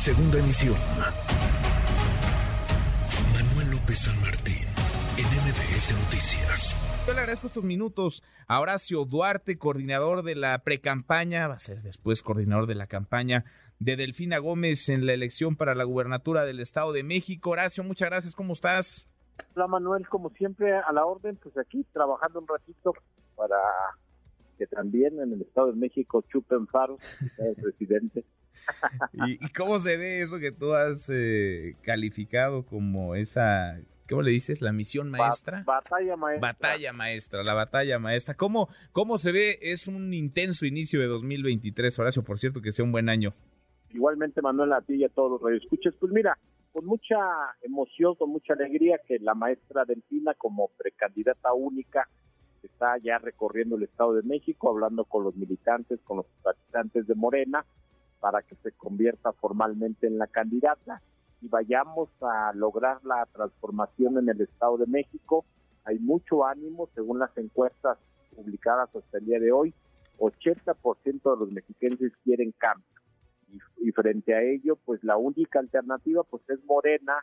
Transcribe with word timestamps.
Segunda 0.00 0.38
emisión. 0.38 0.76
Manuel 3.34 3.70
López 3.70 3.98
San 3.98 4.18
Martín, 4.22 4.64
en 5.18 5.26
MBS 5.26 5.92
Noticias. 5.92 7.04
Yo 7.06 7.12
le 7.12 7.20
agradezco 7.20 7.48
estos 7.48 7.64
minutos 7.64 8.22
a 8.48 8.60
Horacio 8.60 9.04
Duarte, 9.04 9.58
coordinador 9.58 10.22
de 10.22 10.36
la 10.36 10.58
precampaña, 10.60 11.48
va 11.48 11.56
a 11.56 11.58
ser 11.58 11.82
después 11.82 12.22
coordinador 12.22 12.66
de 12.66 12.76
la 12.76 12.86
campaña 12.86 13.44
de 13.78 13.96
Delfina 13.96 14.38
Gómez 14.38 14.88
en 14.88 15.04
la 15.04 15.12
elección 15.12 15.54
para 15.54 15.74
la 15.74 15.84
gubernatura 15.84 16.46
del 16.46 16.60
Estado 16.60 16.92
de 16.92 17.02
México. 17.02 17.50
Horacio, 17.50 17.84
muchas 17.84 18.08
gracias, 18.08 18.34
¿cómo 18.34 18.54
estás? 18.54 19.06
Hola 19.54 19.66
Manuel, 19.66 20.08
como 20.08 20.30
siempre 20.30 20.78
a 20.78 20.90
la 20.94 21.04
orden, 21.04 21.36
pues 21.36 21.58
aquí 21.58 21.84
trabajando 21.92 22.40
un 22.40 22.48
ratito 22.48 22.94
para 23.36 23.58
que 24.56 24.66
también 24.66 25.20
en 25.20 25.34
el 25.34 25.42
Estado 25.42 25.72
de 25.72 25.76
México 25.76 26.24
chupen 26.32 26.66
faros, 26.68 27.00
el 27.36 27.54
presidente. 27.56 28.24
¿Y, 29.12 29.38
cómo 29.52 29.78
se 29.78 29.96
ve 29.96 30.22
eso 30.22 30.38
que 30.38 30.52
tú 30.52 30.74
has 30.74 31.08
eh, 31.12 31.76
calificado 31.82 32.64
como 32.64 33.14
esa, 33.14 33.80
¿cómo 34.08 34.22
le 34.22 34.30
dices? 34.30 34.60
La 34.60 34.72
misión 34.72 35.10
maestra. 35.10 35.62
batalla 35.64 36.16
maestra. 36.16 36.52
Batalla 36.52 36.92
maestra, 36.92 37.42
la 37.42 37.54
batalla 37.54 37.98
maestra. 37.98 38.34
¿Cómo, 38.34 38.68
¿Cómo 38.92 39.18
se 39.18 39.32
ve? 39.32 39.58
Es 39.62 39.86
un 39.86 40.12
intenso 40.14 40.66
inicio 40.66 41.00
de 41.00 41.06
2023, 41.06 41.98
Horacio, 41.98 42.22
por 42.22 42.38
cierto, 42.38 42.60
que 42.60 42.72
sea 42.72 42.84
un 42.84 42.92
buen 42.92 43.08
año. 43.08 43.34
Igualmente, 43.90 44.40
Manuel, 44.40 44.72
a 44.72 44.80
ti 44.80 44.94
y 44.94 45.04
a 45.04 45.08
todos 45.08 45.32
los 45.32 45.42
radioescuchas. 45.42 45.94
Pues 45.98 46.12
mira, 46.12 46.38
con 46.72 46.86
mucha 46.86 47.16
emoción, 47.62 48.14
con 48.14 48.30
mucha 48.30 48.54
alegría 48.54 49.00
que 49.06 49.18
la 49.18 49.34
maestra 49.34 49.84
Delfina 49.84 50.34
como 50.34 50.68
precandidata 50.76 51.52
única 51.52 52.08
está 52.62 52.98
ya 52.98 53.18
recorriendo 53.18 53.76
el 53.76 53.84
Estado 53.84 54.14
de 54.14 54.22
México, 54.22 54.70
hablando 54.70 55.04
con 55.04 55.24
los 55.24 55.34
militantes, 55.36 56.00
con 56.04 56.18
los 56.18 56.26
habitantes 56.44 57.06
de 57.06 57.14
Morena, 57.14 57.64
para 58.20 58.42
que 58.42 58.54
se 58.56 58.72
convierta 58.72 59.32
formalmente 59.32 60.06
en 60.06 60.18
la 60.18 60.26
candidata 60.26 61.02
y 61.40 61.48
vayamos 61.48 62.10
a 62.20 62.52
lograr 62.54 63.04
la 63.04 63.26
transformación 63.32 64.18
en 64.18 64.28
el 64.28 64.42
Estado 64.42 64.76
de 64.78 64.86
México. 64.86 65.44
Hay 65.84 65.98
mucho 65.98 66.44
ánimo, 66.46 66.88
según 66.94 67.18
las 67.18 67.36
encuestas 67.38 67.98
publicadas 68.36 68.94
hasta 68.94 69.18
el 69.18 69.24
día 69.24 69.40
de 69.40 69.52
hoy, 69.52 69.74
80% 70.18 71.32
de 71.32 71.40
los 71.40 71.50
mexicanos 71.50 71.98
quieren 72.22 72.52
cambio 72.52 72.86
y, 73.78 73.90
frente 73.92 74.34
a 74.34 74.42
ello, 74.42 74.76
pues 74.76 75.02
la 75.02 75.16
única 75.16 75.58
alternativa 75.58 76.22
pues 76.22 76.42
es 76.48 76.62
Morena 76.64 77.14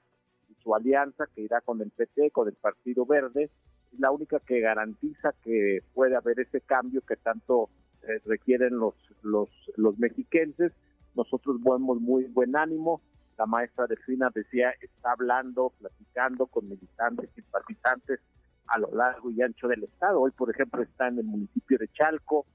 y 0.49 0.55
su 0.61 0.75
alianza 0.75 1.25
que 1.33 1.41
irá 1.41 1.61
con 1.61 1.81
el 1.81 1.91
PT, 1.91 2.31
con 2.31 2.47
el 2.47 2.55
Partido 2.55 3.05
Verde, 3.05 3.49
es 3.93 3.99
la 3.99 4.11
única 4.11 4.39
que 4.39 4.59
garantiza 4.59 5.33
que 5.43 5.79
puede 5.93 6.15
haber 6.15 6.39
ese 6.39 6.61
cambio 6.61 7.01
que 7.01 7.15
tanto 7.15 7.69
eh, 8.03 8.21
requieren 8.25 8.77
los, 8.77 8.95
los, 9.21 9.49
los 9.75 9.97
mexiquenses. 9.97 10.71
Nosotros 11.15 11.57
vemos 11.63 11.99
muy 11.99 12.25
buen 12.25 12.55
ánimo. 12.55 13.01
La 13.37 13.45
maestra 13.45 13.87
Delfina 13.87 14.31
decía, 14.33 14.71
está 14.81 15.11
hablando, 15.11 15.71
platicando 15.79 16.47
con 16.47 16.67
militantes 16.69 17.29
y 17.31 17.41
simpatizantes 17.41 18.19
a 18.67 18.79
lo 18.79 18.89
largo 18.93 19.29
y 19.29 19.41
ancho 19.41 19.67
del 19.67 19.83
estado. 19.83 20.21
Hoy, 20.21 20.31
por 20.31 20.49
ejemplo, 20.49 20.81
está 20.81 21.07
en 21.07 21.19
el 21.19 21.25
municipio 21.25 21.77
de 21.77 21.87
Chalco, 21.89 22.45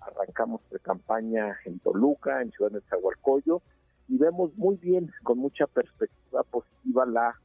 arrancamos 0.00 0.60
pre-campaña 0.68 1.56
en 1.64 1.78
Toluca, 1.78 2.42
en 2.42 2.50
Ciudad 2.50 2.72
de 2.72 2.80
Zahualcoyo, 2.82 3.62
y 4.08 4.18
vemos 4.18 4.54
muy 4.56 4.76
bien, 4.76 5.10
con 5.22 5.38
mucha 5.38 5.66
perspectiva 5.66 6.42
positiva, 6.42 7.06
la 7.06 7.40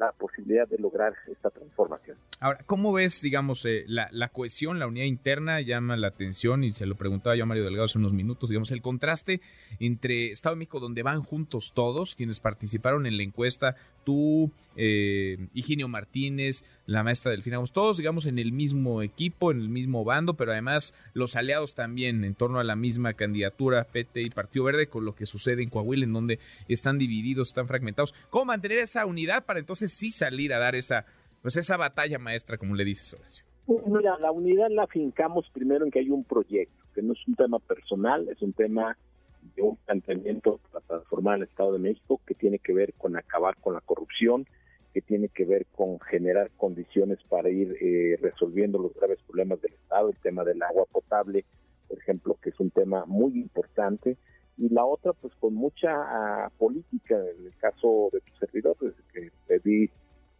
la 0.00 0.12
posibilidad 0.12 0.66
de 0.66 0.78
lograr 0.78 1.12
esta 1.30 1.50
transformación. 1.50 2.16
Ahora, 2.40 2.60
¿cómo 2.64 2.90
ves, 2.94 3.20
digamos, 3.20 3.66
eh, 3.66 3.84
la, 3.86 4.28
cohesión, 4.28 4.78
la 4.78 4.86
unidad 4.86 5.04
interna 5.04 5.60
llama 5.60 5.94
la 5.98 6.08
atención 6.08 6.64
y 6.64 6.72
se 6.72 6.86
lo 6.86 6.94
preguntaba 6.94 7.36
yo 7.36 7.42
a 7.42 7.46
Mario 7.46 7.64
Delgado 7.64 7.84
hace 7.84 7.98
unos 7.98 8.14
minutos, 8.14 8.48
digamos, 8.48 8.70
el 8.70 8.80
contraste 8.80 9.42
entre 9.78 10.30
Estado 10.32 10.54
de 10.54 10.60
México, 10.60 10.80
donde 10.80 11.02
van 11.02 11.22
juntos 11.22 11.72
todos, 11.74 12.14
quienes 12.14 12.40
participaron 12.40 13.04
en 13.06 13.18
la 13.18 13.22
encuesta, 13.22 13.76
tú, 14.04 14.50
eh, 14.76 15.48
Higinio 15.52 15.86
Martínez, 15.88 16.64
la 16.86 17.02
maestra 17.02 17.32
Delfina, 17.32 17.62
todos, 17.72 17.98
digamos, 17.98 18.24
en 18.24 18.38
el 18.38 18.52
mismo 18.52 19.02
equipo, 19.02 19.52
en 19.52 19.60
el 19.60 19.68
mismo 19.68 20.02
bando, 20.04 20.34
pero 20.34 20.52
además 20.52 20.94
los 21.12 21.36
aliados 21.36 21.74
también 21.74 22.24
en 22.24 22.34
torno 22.34 22.58
a 22.58 22.64
la 22.64 22.74
misma 22.74 23.12
candidatura, 23.12 23.84
PT 23.84 24.22
y 24.22 24.30
Partido 24.30 24.64
Verde, 24.64 24.86
con 24.86 25.04
lo 25.04 25.14
que 25.14 25.26
sucede 25.26 25.62
en 25.62 25.68
Coahuila, 25.68 26.04
en 26.04 26.14
donde 26.14 26.38
están 26.68 26.98
divididos, 26.98 27.48
están 27.48 27.68
fragmentados. 27.68 28.14
¿Cómo 28.30 28.46
mantener 28.46 28.78
esa 28.78 29.04
unidad 29.04 29.44
para 29.44 29.60
entonces 29.60 29.89
sí 29.90 30.10
salir 30.10 30.52
a 30.54 30.58
dar 30.58 30.74
esa, 30.74 31.04
pues 31.42 31.56
esa 31.56 31.76
batalla 31.76 32.18
maestra, 32.18 32.56
como 32.56 32.74
le 32.74 32.84
dices, 32.84 33.12
Horacio? 33.14 33.44
Pues 33.66 33.86
mira, 33.86 34.18
la 34.18 34.32
unidad 34.32 34.68
la 34.70 34.86
fincamos 34.86 35.48
primero 35.52 35.84
en 35.84 35.90
que 35.90 36.00
hay 36.00 36.10
un 36.10 36.24
proyecto, 36.24 36.84
que 36.94 37.02
no 37.02 37.12
es 37.12 37.28
un 37.28 37.34
tema 37.34 37.58
personal, 37.58 38.28
es 38.28 38.42
un 38.42 38.52
tema 38.52 38.96
de 39.54 39.62
un 39.62 39.76
planteamiento 39.76 40.60
para 40.72 40.84
transformar 40.86 41.38
el 41.38 41.44
Estado 41.44 41.74
de 41.74 41.78
México 41.78 42.20
que 42.26 42.34
tiene 42.34 42.58
que 42.58 42.72
ver 42.72 42.94
con 42.94 43.16
acabar 43.16 43.56
con 43.60 43.74
la 43.74 43.80
corrupción, 43.80 44.46
que 44.92 45.00
tiene 45.00 45.28
que 45.28 45.44
ver 45.44 45.66
con 45.66 46.00
generar 46.00 46.50
condiciones 46.56 47.18
para 47.28 47.48
ir 47.48 47.76
eh, 47.80 48.18
resolviendo 48.20 48.78
los 48.78 48.92
graves 48.94 49.18
problemas 49.26 49.60
del 49.60 49.74
Estado, 49.74 50.10
el 50.10 50.16
tema 50.16 50.44
del 50.44 50.62
agua 50.62 50.84
potable, 50.90 51.44
por 51.88 51.98
ejemplo, 51.98 52.36
que 52.42 52.50
es 52.50 52.60
un 52.60 52.70
tema 52.70 53.04
muy 53.06 53.38
importante, 53.38 54.16
y 54.56 54.68
la 54.68 54.84
otra 54.84 55.12
pues 55.14 55.32
con 55.36 55.54
mucha 55.54 55.90
ah, 55.92 56.50
política, 56.58 57.16
en 57.16 57.46
el 57.46 57.56
caso 57.58 58.10
de 58.12 58.20
tu 58.20 58.34
servidor, 58.38 58.76
que 58.78 58.92
pedí, 59.60 59.90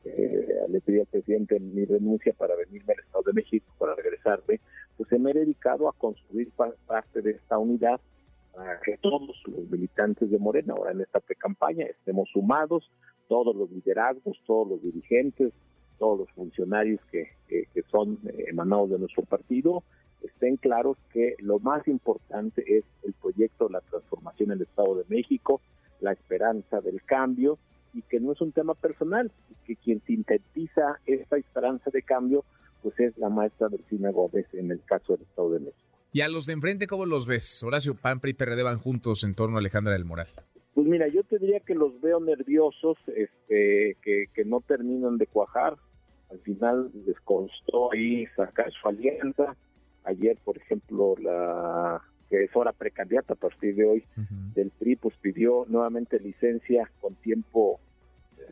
eh, 0.04 0.48
le 0.68 0.80
pedí 0.80 1.00
al 1.00 1.06
presidente 1.06 1.60
mi 1.60 1.84
renuncia 1.84 2.32
para 2.32 2.54
venirme 2.56 2.94
al 2.94 3.00
Estado 3.00 3.24
de 3.26 3.32
México, 3.34 3.66
para 3.78 3.94
regresarme, 3.94 4.60
pues 4.96 5.10
me 5.20 5.30
he 5.30 5.34
dedicado 5.34 5.88
a 5.88 5.92
construir 5.92 6.50
parte 6.86 7.22
de 7.22 7.32
esta 7.32 7.58
unidad 7.58 8.00
para 8.54 8.80
que 8.80 8.98
todos 8.98 9.22
los 9.46 9.70
militantes 9.70 10.30
de 10.30 10.38
Morena 10.38 10.74
ahora 10.74 10.92
en 10.92 11.00
esta 11.00 11.20
pre-campaña 11.20 11.86
estemos 11.86 12.28
sumados, 12.30 12.90
todos 13.28 13.54
los 13.54 13.70
liderazgos, 13.70 14.38
todos 14.46 14.68
los 14.68 14.82
dirigentes, 14.82 15.52
todos 15.98 16.20
los 16.20 16.30
funcionarios 16.32 17.00
que, 17.10 17.28
que 17.48 17.82
son 17.90 18.18
eh, 18.26 18.46
emanados 18.48 18.90
de 18.90 18.98
nuestro 18.98 19.22
partido, 19.22 19.84
estén 20.22 20.56
claros 20.56 20.96
que 21.12 21.36
lo 21.38 21.58
más 21.60 21.86
importante 21.88 22.62
es 22.66 22.84
el 23.04 23.12
proyecto 23.14 23.66
de 23.66 23.74
la 23.74 23.80
transformación 23.82 24.50
en 24.50 24.56
el 24.58 24.62
Estado 24.62 24.96
de 24.96 25.04
México, 25.08 25.60
la 26.00 26.12
esperanza 26.12 26.80
del 26.80 27.02
cambio 27.02 27.58
y 27.92 28.02
que 28.02 28.20
no 28.20 28.32
es 28.32 28.40
un 28.40 28.52
tema 28.52 28.74
personal, 28.74 29.30
que 29.64 29.76
quien 29.76 30.00
sintetiza 30.06 31.00
esta 31.06 31.36
esperanza 31.36 31.90
de 31.92 32.02
cambio 32.02 32.44
pues 32.82 32.98
es 32.98 33.16
la 33.18 33.28
maestra 33.28 33.68
Delfina 33.68 34.10
Gómez 34.10 34.46
en 34.54 34.70
el 34.70 34.82
caso 34.84 35.12
del 35.12 35.22
Estado 35.22 35.50
de 35.50 35.60
México. 35.60 35.84
¿Y 36.12 36.22
a 36.22 36.28
los 36.28 36.46
de 36.46 36.54
enfrente 36.54 36.86
cómo 36.86 37.04
los 37.04 37.26
ves? 37.26 37.62
Horacio 37.62 37.94
Pampri 37.94 38.30
y 38.30 38.34
PRD 38.34 38.62
van 38.62 38.78
juntos 38.78 39.22
en 39.22 39.34
torno 39.34 39.56
a 39.56 39.60
Alejandra 39.60 39.92
del 39.92 40.06
Moral. 40.06 40.28
Pues 40.74 40.86
mira, 40.86 41.06
yo 41.08 41.22
te 41.24 41.38
diría 41.38 41.60
que 41.60 41.74
los 41.74 42.00
veo 42.00 42.20
nerviosos, 42.20 42.96
este, 43.14 43.96
que, 44.02 44.26
que 44.32 44.44
no 44.44 44.60
terminan 44.60 45.18
de 45.18 45.26
cuajar. 45.26 45.76
Al 46.30 46.38
final 46.38 46.90
les 47.06 47.20
costó 47.20 47.92
ahí 47.92 48.26
sacar 48.36 48.72
su 48.72 48.88
alianza, 48.88 49.56
Ayer, 50.04 50.38
por 50.44 50.56
ejemplo, 50.56 51.14
la 51.18 52.02
que 52.30 52.44
es 52.44 52.54
ahora 52.54 52.72
precandidata 52.72 53.34
a 53.34 53.36
partir 53.36 53.74
de 53.74 53.84
hoy 53.84 54.04
del 54.54 54.70
PRI, 54.70 54.96
pues 54.96 55.14
pidió 55.20 55.66
nuevamente 55.68 56.20
licencia 56.20 56.88
con 57.00 57.16
tiempo 57.16 57.80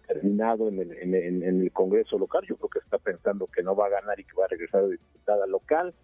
terminado 0.06 0.68
en 0.68 0.80
el, 0.80 0.92
en, 1.14 1.42
el 1.44 1.72
Congreso 1.72 2.18
local. 2.18 2.44
Yo 2.46 2.56
creo 2.56 2.68
que 2.68 2.78
está 2.80 2.98
pensando 2.98 3.46
que 3.46 3.62
no 3.62 3.76
va 3.76 3.86
a 3.86 3.90
ganar 3.90 4.18
y 4.18 4.24
que 4.24 4.34
va 4.34 4.46
a 4.46 4.48
regresar 4.48 4.82
a 4.82 4.88
diputada 4.88 5.46
local. 5.46 5.94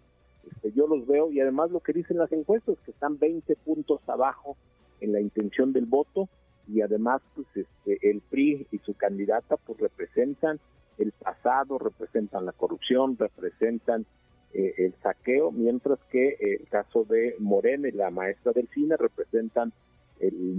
Este, 0.49 0.71
yo 0.71 0.87
los 0.87 1.05
veo 1.05 1.31
y 1.31 1.41
además 1.41 1.71
lo 1.71 1.81
que 1.81 1.91
dicen 1.91 2.17
las 2.17 2.31
encuestas, 2.31 2.77
que 2.85 2.91
están 2.91 3.19
20 3.19 3.55
puntos 3.57 3.99
abajo 4.07 4.55
en 5.01 5.11
la 5.11 5.19
intención 5.19 5.73
del 5.73 5.85
voto 5.85 6.29
y 6.67 6.81
además 6.81 7.21
pues 7.35 7.47
este, 7.55 8.09
el 8.09 8.21
PRI 8.21 8.67
y 8.71 8.77
su 8.79 8.93
candidata 8.95 9.57
pues 9.57 9.79
representan 9.79 10.59
el 10.97 11.11
pasado, 11.11 11.77
representan 11.77 12.45
la 12.45 12.53
corrupción, 12.53 13.17
representan 13.17 14.05
eh, 14.57 14.73
el 14.77 14.93
saqueo, 15.03 15.51
mientras 15.51 15.99
que 16.09 16.37
el 16.39 16.67
caso 16.69 17.03
de 17.03 17.35
Morena 17.39 17.89
y 17.89 17.91
la 17.91 18.09
maestra 18.09 18.53
del 18.53 18.69
cine 18.69 18.95
representan 18.95 19.73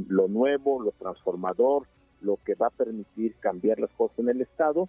lo 0.08 0.28
nuevo, 0.28 0.82
lo 0.82 0.92
transformador, 0.92 1.86
lo 2.20 2.38
que 2.44 2.54
va 2.54 2.66
a 2.66 2.70
permitir 2.70 3.34
cambiar 3.40 3.80
las 3.80 3.90
cosas 3.92 4.18
en 4.18 4.28
el 4.28 4.42
Estado. 4.42 4.88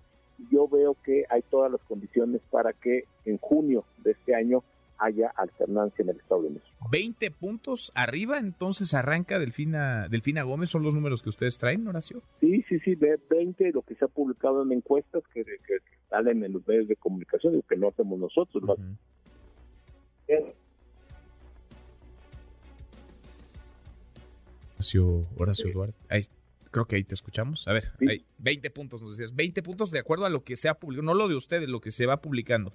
Yo 0.51 0.67
veo 0.67 0.97
que 1.05 1.23
hay 1.29 1.41
todas 1.49 1.71
las 1.71 1.81
condiciones 1.83 2.41
para 2.51 2.73
que 2.73 3.05
en 3.23 3.37
junio 3.37 3.85
de 4.03 4.11
este 4.11 4.35
año 4.35 4.61
haya 4.99 5.29
alternancia 5.35 6.03
en 6.03 6.09
el 6.09 6.17
Estado 6.17 6.43
de 6.43 6.49
México. 6.51 6.87
20 6.91 7.31
puntos 7.31 7.91
arriba, 7.95 8.39
entonces 8.39 8.93
arranca 8.93 9.39
Delfina, 9.39 10.07
Delfina 10.09 10.43
Gómez, 10.43 10.69
¿son 10.69 10.83
los 10.83 10.95
números 10.95 11.21
que 11.21 11.29
ustedes 11.29 11.57
traen, 11.57 11.87
Horacio? 11.87 12.21
Sí, 12.39 12.63
sí, 12.69 12.79
sí, 12.79 12.95
20, 12.95 13.71
lo 13.71 13.81
que 13.81 13.95
se 13.95 14.05
ha 14.05 14.07
publicado 14.07 14.63
en 14.63 14.71
encuestas 14.71 15.23
que, 15.33 15.43
que 15.43 15.77
salen 16.09 16.43
en 16.43 16.53
los 16.53 16.67
medios 16.67 16.87
de 16.87 16.95
comunicación, 16.95 17.57
y 17.57 17.61
que 17.63 17.75
no 17.75 17.89
hacemos 17.89 18.19
nosotros. 18.19 18.79
Horacio, 25.37 25.71
Duarte, 25.73 25.95
creo 26.71 26.85
que 26.85 26.95
ahí 26.97 27.03
te 27.03 27.15
escuchamos. 27.15 27.67
A 27.67 27.73
ver, 27.73 27.91
hay 28.07 28.23
20 28.37 28.69
puntos, 28.69 29.01
nos 29.01 29.17
decías, 29.17 29.35
20 29.35 29.63
puntos 29.63 29.91
de 29.91 29.99
acuerdo 29.99 30.25
a 30.25 30.29
lo 30.29 30.43
que 30.43 30.55
se 30.55 30.69
ha 30.69 30.75
publicado, 30.75 31.05
no 31.05 31.13
lo 31.13 31.27
de 31.27 31.35
ustedes, 31.35 31.67
lo 31.69 31.81
que 31.81 31.91
se 31.91 32.05
va 32.05 32.17
publicando. 32.17 32.73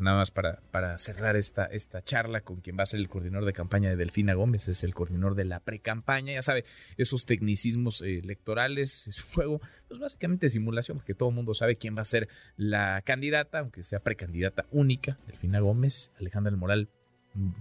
Nada 0.00 0.18
más 0.18 0.30
para, 0.30 0.60
para 0.70 0.98
cerrar 0.98 1.36
esta, 1.36 1.66
esta 1.66 2.02
charla 2.02 2.40
con 2.40 2.56
quien 2.60 2.78
va 2.78 2.82
a 2.82 2.86
ser 2.86 3.00
el 3.00 3.08
coordinador 3.08 3.44
de 3.44 3.52
campaña 3.52 3.90
de 3.90 3.96
Delfina 3.96 4.34
Gómez, 4.34 4.68
es 4.68 4.84
el 4.84 4.94
coordinador 4.94 5.34
de 5.34 5.44
la 5.44 5.60
pre-campaña, 5.60 6.32
ya 6.32 6.42
sabe, 6.42 6.64
esos 6.96 7.26
tecnicismos 7.26 8.02
eh, 8.02 8.18
electorales, 8.18 9.06
es 9.06 9.24
un 9.24 9.32
juego, 9.32 9.60
pues 9.88 10.00
básicamente 10.00 10.48
simulación, 10.48 10.98
porque 10.98 11.14
todo 11.14 11.28
el 11.28 11.34
mundo 11.34 11.54
sabe 11.54 11.76
quién 11.76 11.96
va 11.96 12.02
a 12.02 12.06
ser 12.06 12.28
la 12.56 13.02
candidata, 13.02 13.58
aunque 13.60 13.82
sea 13.82 14.00
precandidata 14.00 14.66
única, 14.70 15.18
Delfina 15.26 15.60
Gómez, 15.60 16.12
Alejandra 16.18 16.54
Moral, 16.56 16.88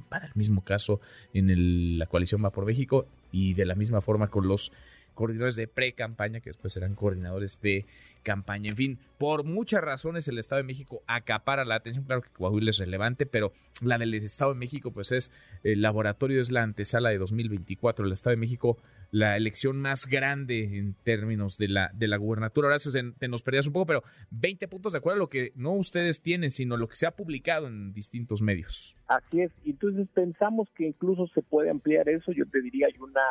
para 0.10 0.28
el 0.28 0.34
mismo 0.36 0.64
caso 0.64 1.02
en 1.34 1.98
la 1.98 2.06
coalición 2.06 2.44
Va 2.44 2.52
por 2.52 2.66
México, 2.66 3.08
y 3.32 3.56
de 3.56 3.66
la 3.66 3.76
misma 3.76 4.02
forma 4.02 4.28
con 4.28 4.48
los 4.48 4.72
coordinadores 5.14 5.56
de 5.56 5.68
pre-campaña, 5.68 6.40
que 6.40 6.50
después 6.50 6.74
serán 6.74 6.96
coordinadores 6.96 7.62
de 7.62 7.86
campaña. 8.24 8.72
En 8.72 8.76
fin, 8.76 9.00
por 9.20 9.44
muchas 9.44 9.84
razones 9.84 10.28
el 10.28 10.40
Estado 10.40 10.62
de 10.62 10.68
México 10.68 11.04
acapara 11.06 11.66
la 11.66 11.76
atención. 11.76 12.06
Claro 12.06 12.22
que 12.22 12.30
Coahuila 12.30 12.72
es 12.72 12.80
relevante, 12.80 13.26
pero 13.26 13.54
la 13.82 13.98
del 13.98 14.14
Estado 14.16 14.54
de 14.54 14.60
México, 14.60 14.92
pues 14.92 15.12
es 15.12 15.32
el 15.64 15.82
laboratorio, 15.82 16.42
es 16.42 16.50
la 16.50 16.64
antesala 16.64 17.10
de 17.10 17.18
2024. 17.20 18.06
El 18.06 18.14
Estado 18.14 18.32
de 18.32 18.40
México, 18.40 18.78
la 19.12 19.38
elección 19.38 19.80
más 19.80 20.08
grande 20.08 20.78
en 20.78 20.96
términos 21.04 21.58
de 21.58 21.68
la, 21.68 21.92
de 21.94 22.08
la 22.08 22.18
gubernatura. 22.18 22.70
Ahora 22.70 22.80
te 23.20 23.28
nos 23.28 23.44
perdías 23.44 23.68
un 23.68 23.74
poco, 23.74 23.86
pero 23.86 24.04
20 24.32 24.68
puntos 24.68 24.94
de 24.94 25.00
acuerdo 25.00 25.18
a 25.18 25.20
lo 25.20 25.30
que 25.30 25.52
no 25.56 25.74
ustedes 25.74 26.22
tienen, 26.22 26.50
sino 26.50 26.78
lo 26.78 26.88
que 26.88 26.96
se 26.96 27.06
ha 27.06 27.12
publicado 27.12 27.68
en 27.68 27.94
distintos 27.94 28.42
medios. 28.42 28.96
Así 29.08 29.42
es. 29.42 29.52
Entonces 29.66 30.08
pensamos 30.14 30.70
que 30.76 30.88
incluso 30.88 31.28
se 31.28 31.42
puede 31.42 31.70
ampliar 31.70 32.10
eso. 32.10 32.32
Yo 32.32 32.46
te 32.46 32.62
diría, 32.62 32.88
hay 32.88 32.98
una 33.00 33.22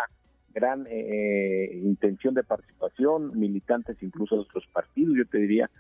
gran 0.53 0.87
eh, 0.89 1.81
intención 1.83 2.35
de 2.35 2.45
participación, 2.45 3.39
militantes 3.39 4.03
incluso 4.03 4.37
de 4.37 4.43
otros 4.43 4.67
partidos, 4.73 5.17
yo 5.17 5.27
te 5.27 5.39
diría 5.39 5.71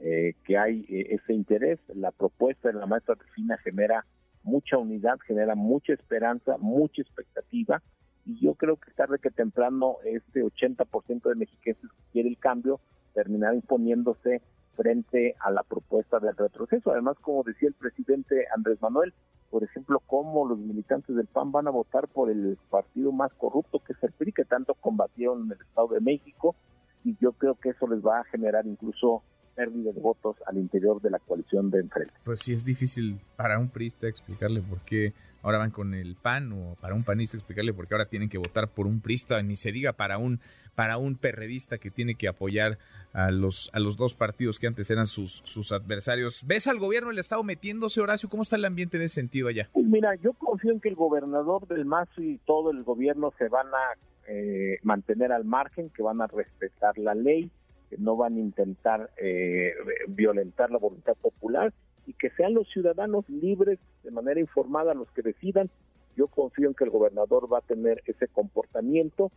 eh, 0.00 0.34
que 0.44 0.56
hay 0.56 0.86
eh, 0.88 1.14
ese 1.14 1.34
interés, 1.34 1.78
la 1.94 2.10
propuesta 2.10 2.68
de 2.68 2.74
la 2.74 2.86
maestra 2.86 3.16
Delfina 3.16 3.58
genera 3.58 4.06
mucha 4.42 4.78
unidad, 4.78 5.18
genera 5.26 5.54
mucha 5.54 5.92
esperanza, 5.92 6.56
mucha 6.58 7.02
expectativa, 7.02 7.82
y 8.24 8.38
yo 8.40 8.54
creo 8.54 8.76
que 8.76 8.90
tarde 8.92 9.18
que 9.18 9.30
temprano 9.30 9.96
este 10.04 10.42
80% 10.42 11.28
de 11.28 11.34
mexicanos 11.34 11.80
que 11.80 12.12
quiere 12.12 12.28
el 12.28 12.38
cambio 12.38 12.80
terminará 13.14 13.54
imponiéndose 13.54 14.40
frente 14.76 15.34
a 15.40 15.50
la 15.50 15.62
propuesta 15.62 16.20
del 16.20 16.36
retroceso. 16.36 16.92
Además, 16.92 17.16
como 17.20 17.42
decía 17.42 17.68
el 17.68 17.74
presidente 17.74 18.46
Andrés 18.54 18.80
Manuel, 18.80 19.12
por 19.50 19.64
ejemplo, 19.64 20.00
cómo 20.06 20.46
los 20.46 20.58
militantes 20.58 21.14
del 21.16 21.26
PAN 21.26 21.50
van 21.50 21.66
a 21.66 21.70
votar 21.70 22.08
por 22.08 22.30
el 22.30 22.56
partido 22.70 23.10
más 23.10 23.32
corrupto 23.34 23.80
que 23.80 23.92
es 23.92 24.02
el 24.02 24.12
PRI, 24.12 24.32
que 24.32 24.44
tanto 24.44 24.74
combatieron 24.74 25.46
en 25.46 25.52
el 25.52 25.60
Estado 25.60 25.88
de 25.88 26.00
México, 26.00 26.54
y 27.04 27.16
yo 27.20 27.32
creo 27.32 27.56
que 27.56 27.70
eso 27.70 27.86
les 27.88 28.04
va 28.04 28.20
a 28.20 28.24
generar 28.24 28.66
incluso 28.66 29.22
pérdida 29.60 29.92
de 29.92 30.00
votos 30.00 30.36
al 30.46 30.56
interior 30.56 31.02
de 31.02 31.10
la 31.10 31.18
coalición 31.18 31.70
de 31.70 31.80
enfrente. 31.80 32.14
Pues 32.24 32.40
sí 32.40 32.54
es 32.54 32.64
difícil 32.64 33.20
para 33.36 33.58
un 33.58 33.68
priista 33.68 34.08
explicarle 34.08 34.62
por 34.62 34.80
qué 34.80 35.12
ahora 35.42 35.58
van 35.58 35.70
con 35.70 35.92
el 35.92 36.16
PAN 36.16 36.50
o 36.52 36.76
para 36.80 36.94
un 36.94 37.04
panista 37.04 37.36
explicarle 37.36 37.74
por 37.74 37.86
qué 37.86 37.94
ahora 37.94 38.06
tienen 38.06 38.30
que 38.30 38.38
votar 38.38 38.68
por 38.68 38.86
un 38.86 39.02
priista, 39.02 39.42
ni 39.42 39.56
se 39.56 39.70
diga 39.70 39.92
para 39.92 40.16
un 40.16 40.40
para 40.74 40.96
un 40.96 41.16
perredista 41.16 41.76
que 41.76 41.90
tiene 41.90 42.14
que 42.14 42.26
apoyar 42.26 42.78
a 43.12 43.30
los 43.30 43.68
a 43.74 43.80
los 43.80 43.98
dos 43.98 44.14
partidos 44.14 44.58
que 44.58 44.66
antes 44.66 44.90
eran 44.90 45.06
sus 45.06 45.42
sus 45.44 45.72
adversarios. 45.72 46.42
¿Ves 46.46 46.66
al 46.66 46.78
gobierno 46.78 47.10
del 47.10 47.18
estado 47.18 47.42
metiéndose, 47.42 48.00
Horacio? 48.00 48.30
¿Cómo 48.30 48.44
está 48.44 48.56
el 48.56 48.64
ambiente 48.64 48.96
en 48.96 49.02
ese 49.02 49.16
sentido 49.16 49.48
allá? 49.48 49.68
Pues 49.74 49.84
mira, 49.84 50.14
yo 50.14 50.32
confío 50.32 50.72
en 50.72 50.80
que 50.80 50.88
el 50.88 50.94
gobernador 50.94 51.68
del 51.68 51.84
Mazo 51.84 52.22
y 52.22 52.38
todo 52.46 52.70
el 52.70 52.82
gobierno 52.82 53.30
se 53.36 53.48
van 53.48 53.66
a 53.66 53.98
eh, 54.26 54.78
mantener 54.84 55.32
al 55.32 55.44
margen, 55.44 55.90
que 55.90 56.02
van 56.02 56.22
a 56.22 56.28
respetar 56.28 56.96
la 56.96 57.14
ley, 57.14 57.50
no 57.98 58.16
van 58.16 58.36
a 58.36 58.40
intentar 58.40 59.10
eh, 59.16 59.74
violentar 60.08 60.70
la 60.70 60.78
voluntad 60.78 61.14
popular 61.20 61.72
y 62.06 62.14
que 62.14 62.30
sean 62.30 62.54
los 62.54 62.68
ciudadanos 62.68 63.28
libres 63.28 63.78
de 64.02 64.10
manera 64.10 64.40
informada 64.40 64.94
los 64.94 65.10
que 65.12 65.22
decidan. 65.22 65.70
Yo 66.16 66.28
confío 66.28 66.68
en 66.68 66.74
que 66.74 66.84
el 66.84 66.90
gobernador 66.90 67.52
va 67.52 67.58
a 67.58 67.62
tener 67.62 68.02
ese 68.06 68.28
comportamiento. 68.28 69.30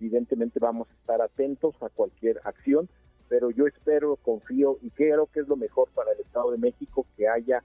Evidentemente 0.00 0.60
vamos 0.60 0.88
a 0.88 0.94
estar 0.94 1.20
atentos 1.22 1.74
a 1.82 1.88
cualquier 1.88 2.40
acción, 2.44 2.88
pero 3.28 3.50
yo 3.50 3.66
espero, 3.66 4.16
confío 4.16 4.78
y 4.82 4.90
creo 4.90 5.26
que 5.26 5.40
es 5.40 5.48
lo 5.48 5.56
mejor 5.56 5.88
para 5.94 6.12
el 6.12 6.20
Estado 6.20 6.52
de 6.52 6.58
México 6.58 7.06
que 7.16 7.28
haya 7.28 7.62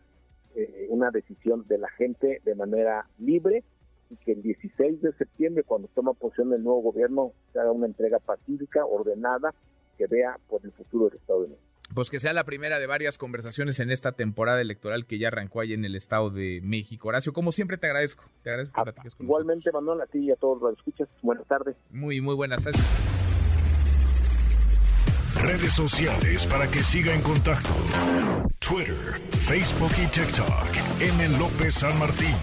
eh, 0.55 0.87
una 0.89 1.11
decisión 1.11 1.65
de 1.67 1.77
la 1.77 1.89
gente 1.89 2.41
de 2.43 2.55
manera 2.55 3.07
libre 3.19 3.63
y 4.09 4.15
que 4.17 4.33
el 4.33 4.41
16 4.41 5.01
de 5.01 5.13
septiembre, 5.13 5.63
cuando 5.63 5.87
toma 5.89 6.13
posición 6.13 6.53
el 6.53 6.63
nuevo 6.63 6.81
gobierno, 6.81 7.33
se 7.51 7.59
haga 7.59 7.71
una 7.71 7.87
entrega 7.87 8.19
pacífica, 8.19 8.85
ordenada, 8.85 9.53
que 9.97 10.07
vea 10.07 10.37
por 10.47 10.61
el 10.63 10.71
futuro 10.71 11.05
del 11.05 11.17
Estado 11.19 11.43
de 11.43 11.47
México. 11.49 11.65
Pues 11.93 12.09
que 12.09 12.19
sea 12.19 12.33
la 12.33 12.45
primera 12.45 12.79
de 12.79 12.87
varias 12.87 13.17
conversaciones 13.17 13.79
en 13.79 13.91
esta 13.91 14.13
temporada 14.13 14.59
electoral 14.59 15.05
que 15.05 15.19
ya 15.19 15.27
arrancó 15.27 15.61
ahí 15.61 15.73
en 15.73 15.85
el 15.85 15.95
Estado 15.95 16.29
de 16.29 16.59
México. 16.63 17.09
Horacio, 17.09 17.31
como 17.31 17.51
siempre 17.51 17.77
te 17.77 17.87
agradezco. 17.87 18.23
Te 18.43 18.49
agradezco 18.49 18.81
ah, 18.81 18.93
igualmente, 19.19 19.71
Manuel, 19.71 20.01
a 20.01 20.07
ti 20.07 20.19
y 20.19 20.31
a 20.31 20.35
todos 20.35 20.61
los 20.61 20.77
escuchas. 20.77 21.07
Buenas 21.21 21.45
tardes. 21.47 21.75
Muy, 21.91 22.21
muy 22.21 22.35
buenas 22.35 22.63
tardes. 22.63 22.81
Redes 25.41 25.73
sociales 25.73 26.47
para 26.47 26.65
que 26.67 26.79
siga 26.79 27.13
en 27.13 27.21
contacto: 27.21 27.69
Twitter, 28.59 28.95
Facebook 28.95 29.91
y 30.01 30.07
TikTok. 30.07 31.01
M. 31.01 31.37
López 31.37 31.75
San 31.75 31.97
Martín. 31.99 32.35